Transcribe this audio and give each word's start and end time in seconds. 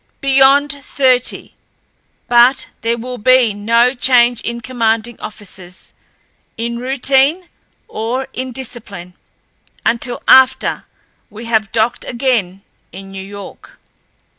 "Beyond 0.19 0.71
thirty. 0.71 1.53
But 2.27 2.65
there 2.81 2.97
will 2.97 3.19
be 3.19 3.53
no 3.53 3.93
change 3.93 4.41
in 4.41 4.59
commanding 4.59 5.19
officers, 5.19 5.93
in 6.57 6.79
routine 6.79 7.49
or 7.87 8.27
in 8.33 8.51
discipline, 8.51 9.13
until 9.85 10.23
after 10.27 10.87
we 11.29 11.45
have 11.45 11.71
docked 11.71 12.03
again 12.03 12.63
in 12.91 13.11
New 13.11 13.21
York." 13.23 13.77